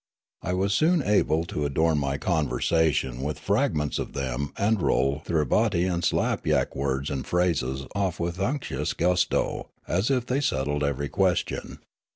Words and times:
I 0.41 0.53
was 0.53 0.73
soon 0.73 1.03
able 1.03 1.43
to 1.43 1.63
adorn 1.67 1.99
my 1.99 2.17
conversation 2.17 3.21
with 3.21 3.37
fragments 3.37 3.99
of 3.99 4.13
them 4.13 4.51
and 4.57 4.81
roll 4.81 5.21
Thribbaty 5.27 5.85
and 5.85 6.01
Slapyak 6.03 6.75
words 6.75 7.11
and 7.11 7.23
phrases 7.23 7.85
off 7.93 8.19
with 8.19 8.39
unctuous 8.39 8.93
gusto, 8.97 9.69
as 9.87 10.09
if 10.09 10.25
they 10.25 10.41
settled 10.41 10.83
every 10.83 11.07
question. 11.07 11.77